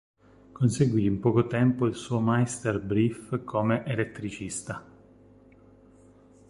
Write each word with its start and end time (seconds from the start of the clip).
Conseguì 0.51 1.05
in 1.05 1.19
poco 1.19 1.45
tempo 1.45 1.85
il 1.85 1.93
suo 1.93 2.19
Meisterbrief 2.19 3.43
come 3.43 3.85
elettricista. 3.85 4.83